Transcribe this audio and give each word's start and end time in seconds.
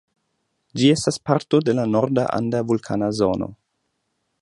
Ĝi 0.79 0.87
estas 0.93 1.19
parto 1.29 1.61
de 1.67 1.77
la 1.81 1.85
Norda 1.91 2.27
Anda 2.41 2.65
Vulkana 2.73 3.15
Zono. 3.23 3.53